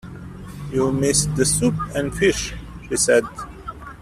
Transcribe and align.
‘You’ve 0.71 0.91
missed 0.99 1.35
the 1.35 1.45
soup 1.45 1.75
and 1.93 2.11
fish,’ 2.11 2.55
she 2.89 2.95
said. 2.95 3.23